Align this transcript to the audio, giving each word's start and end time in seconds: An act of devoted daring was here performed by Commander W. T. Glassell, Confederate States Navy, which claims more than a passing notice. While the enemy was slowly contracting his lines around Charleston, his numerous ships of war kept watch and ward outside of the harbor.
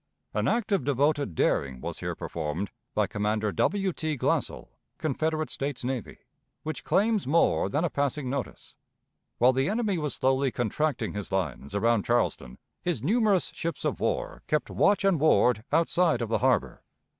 An 0.33 0.47
act 0.47 0.71
of 0.71 0.83
devoted 0.83 1.35
daring 1.35 1.79
was 1.79 1.99
here 1.99 2.15
performed 2.15 2.71
by 2.95 3.05
Commander 3.05 3.51
W. 3.51 3.93
T. 3.93 4.17
Glassell, 4.17 4.69
Confederate 4.97 5.51
States 5.51 5.83
Navy, 5.83 6.17
which 6.63 6.83
claims 6.83 7.27
more 7.27 7.69
than 7.69 7.83
a 7.83 7.89
passing 7.91 8.27
notice. 8.27 8.75
While 9.37 9.53
the 9.53 9.69
enemy 9.69 9.99
was 9.99 10.15
slowly 10.15 10.49
contracting 10.49 11.13
his 11.13 11.31
lines 11.31 11.75
around 11.75 12.03
Charleston, 12.03 12.57
his 12.81 13.03
numerous 13.03 13.51
ships 13.53 13.85
of 13.85 13.99
war 13.99 14.41
kept 14.47 14.71
watch 14.71 15.05
and 15.05 15.19
ward 15.19 15.63
outside 15.71 16.23
of 16.23 16.29
the 16.29 16.39
harbor. 16.39 16.81